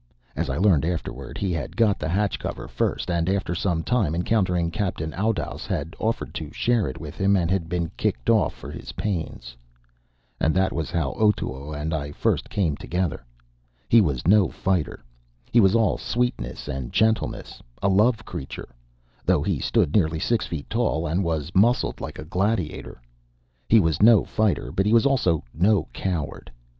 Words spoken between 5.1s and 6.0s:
Oudouse, had